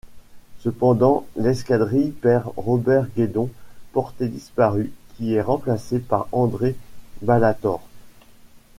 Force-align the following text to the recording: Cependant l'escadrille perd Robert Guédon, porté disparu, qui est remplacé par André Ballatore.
Cependant 0.57 1.27
l'escadrille 1.35 2.09
perd 2.09 2.51
Robert 2.57 3.05
Guédon, 3.15 3.51
porté 3.93 4.29
disparu, 4.29 4.91
qui 5.15 5.35
est 5.35 5.41
remplacé 5.43 5.99
par 5.99 6.27
André 6.31 6.75
Ballatore. 7.21 7.83